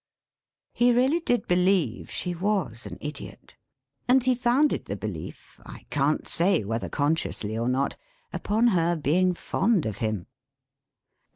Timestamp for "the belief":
4.85-5.59